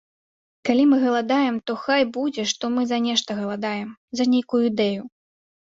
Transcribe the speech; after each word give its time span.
Калі 0.67 0.85
мы 0.93 0.97
галадаем, 1.03 1.59
то 1.69 1.75
хай 1.83 2.01
будзе, 2.15 2.45
што 2.53 2.71
мы 2.79 2.87
за 2.93 2.99
нешта 3.07 3.39
галадаем, 3.41 3.95
за 4.21 4.29
нейкую 4.37 4.63
ідэю. 4.73 5.01